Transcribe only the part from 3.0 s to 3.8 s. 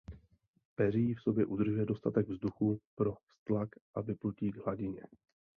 vztlak